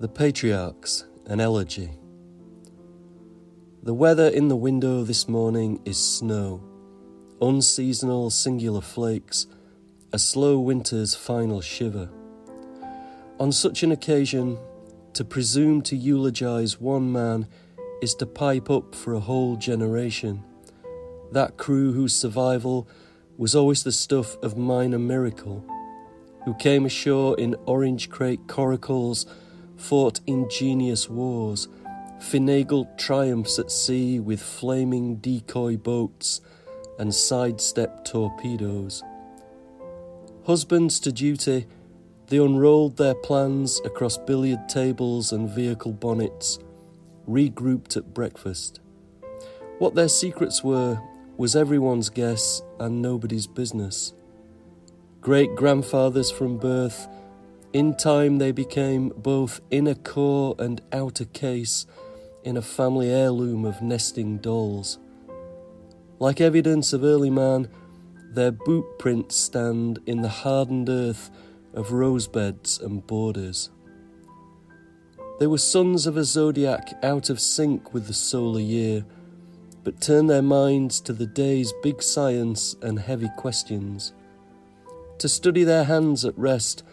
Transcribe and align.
The 0.00 0.08
Patriarchs, 0.08 1.04
an 1.26 1.38
Elegy. 1.38 1.88
The 3.84 3.94
weather 3.94 4.26
in 4.26 4.48
the 4.48 4.56
window 4.56 5.04
this 5.04 5.28
morning 5.28 5.80
is 5.84 5.96
snow, 5.96 6.60
unseasonal 7.40 8.30
singular 8.30 8.80
flakes, 8.80 9.46
a 10.12 10.18
slow 10.18 10.58
winter's 10.58 11.14
final 11.14 11.60
shiver. 11.60 12.10
On 13.38 13.52
such 13.52 13.84
an 13.84 13.92
occasion, 13.92 14.58
to 15.12 15.24
presume 15.24 15.80
to 15.82 15.94
eulogize 15.94 16.80
one 16.80 17.12
man 17.12 17.46
is 18.02 18.16
to 18.16 18.26
pipe 18.26 18.70
up 18.70 18.96
for 18.96 19.14
a 19.14 19.20
whole 19.20 19.54
generation. 19.54 20.42
That 21.30 21.56
crew 21.56 21.92
whose 21.92 22.16
survival 22.16 22.88
was 23.38 23.54
always 23.54 23.84
the 23.84 23.92
stuff 23.92 24.36
of 24.42 24.58
minor 24.58 24.98
miracle, 24.98 25.64
who 26.44 26.54
came 26.54 26.84
ashore 26.84 27.38
in 27.38 27.54
orange 27.64 28.10
crate 28.10 28.48
coracles 28.48 29.24
fought 29.76 30.20
ingenious 30.26 31.08
wars, 31.08 31.68
finagled 32.18 32.96
triumphs 32.96 33.58
at 33.58 33.70
sea 33.70 34.18
with 34.20 34.42
flaming 34.42 35.16
decoy 35.16 35.76
boats 35.76 36.40
and 36.98 37.14
sidestep 37.14 38.04
torpedoes. 38.04 39.02
Husbands 40.46 41.00
to 41.00 41.12
duty, 41.12 41.66
they 42.28 42.38
unrolled 42.38 42.96
their 42.96 43.14
plans 43.14 43.80
across 43.84 44.16
billiard 44.18 44.68
tables 44.68 45.32
and 45.32 45.48
vehicle 45.48 45.92
bonnets, 45.92 46.58
regrouped 47.28 47.96
at 47.96 48.14
breakfast. 48.14 48.80
What 49.78 49.94
their 49.94 50.08
secrets 50.08 50.62
were 50.62 51.00
was 51.36 51.56
everyone's 51.56 52.10
guess 52.10 52.62
and 52.78 53.02
nobody's 53.02 53.46
business. 53.46 54.12
Great 55.20 55.54
grandfathers 55.56 56.30
from 56.30 56.58
birth 56.58 57.08
in 57.74 57.96
time, 57.96 58.38
they 58.38 58.52
became 58.52 59.08
both 59.16 59.60
inner 59.68 59.96
core 59.96 60.54
and 60.60 60.80
outer 60.92 61.24
case 61.24 61.86
in 62.44 62.56
a 62.56 62.62
family 62.62 63.10
heirloom 63.10 63.64
of 63.64 63.82
nesting 63.82 64.38
dolls. 64.38 64.98
Like 66.20 66.40
evidence 66.40 66.92
of 66.92 67.02
early 67.02 67.30
man, 67.30 67.68
their 68.30 68.52
boot 68.52 68.86
prints 69.00 69.34
stand 69.34 69.98
in 70.06 70.22
the 70.22 70.28
hardened 70.28 70.88
earth 70.88 71.32
of 71.74 71.88
rosebeds 71.88 72.80
and 72.80 73.04
borders. 73.04 73.70
They 75.40 75.48
were 75.48 75.58
sons 75.58 76.06
of 76.06 76.16
a 76.16 76.22
zodiac 76.22 76.94
out 77.02 77.28
of 77.28 77.40
sync 77.40 77.92
with 77.92 78.06
the 78.06 78.14
solar 78.14 78.60
year, 78.60 79.04
but 79.82 80.00
turned 80.00 80.30
their 80.30 80.42
minds 80.42 81.00
to 81.00 81.12
the 81.12 81.26
day's 81.26 81.72
big 81.82 82.04
science 82.04 82.76
and 82.82 83.00
heavy 83.00 83.30
questions. 83.36 84.12
To 85.18 85.28
study 85.28 85.64
their 85.64 85.84
hands 85.84 86.24
at 86.24 86.38
rest 86.38 86.84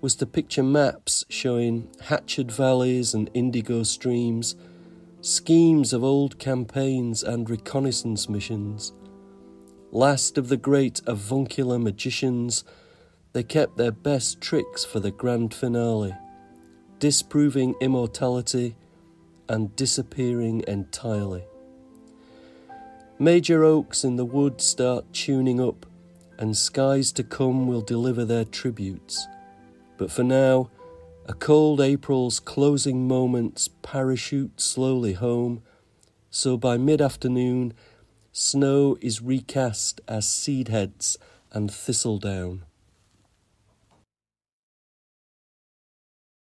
was 0.00 0.14
to 0.16 0.26
picture 0.26 0.62
maps 0.62 1.24
showing 1.28 1.88
hatched 2.04 2.50
valleys 2.50 3.12
and 3.12 3.30
indigo 3.34 3.82
streams, 3.82 4.56
schemes 5.20 5.92
of 5.92 6.02
old 6.02 6.38
campaigns 6.38 7.22
and 7.22 7.50
reconnaissance 7.50 8.28
missions. 8.28 8.92
Last 9.92 10.38
of 10.38 10.48
the 10.48 10.56
great 10.56 11.02
avuncular 11.06 11.78
magicians, 11.78 12.64
they 13.32 13.42
kept 13.42 13.76
their 13.76 13.92
best 13.92 14.40
tricks 14.40 14.84
for 14.84 15.00
the 15.00 15.10
grand 15.10 15.52
finale, 15.52 16.16
disproving 16.98 17.74
immortality 17.80 18.76
and 19.48 19.74
disappearing 19.76 20.64
entirely. 20.66 21.44
Major 23.18 23.64
oaks 23.64 24.04
in 24.04 24.16
the 24.16 24.24
wood 24.24 24.62
start 24.62 25.12
tuning 25.12 25.60
up, 25.60 25.84
and 26.38 26.56
skies 26.56 27.12
to 27.12 27.22
come 27.22 27.66
will 27.66 27.82
deliver 27.82 28.24
their 28.24 28.46
tributes. 28.46 29.26
But 30.00 30.10
for 30.10 30.24
now, 30.24 30.70
a 31.26 31.34
cold 31.34 31.78
April's 31.78 32.40
closing 32.40 33.06
moments 33.06 33.68
parachute 33.82 34.58
slowly 34.58 35.12
home, 35.12 35.62
so 36.30 36.56
by 36.56 36.78
mid 36.78 37.02
afternoon, 37.02 37.74
snow 38.32 38.96
is 39.02 39.20
recast 39.20 40.00
as 40.08 40.26
seed 40.26 40.68
heads 40.68 41.18
and 41.52 41.70
thistledown. 41.70 42.64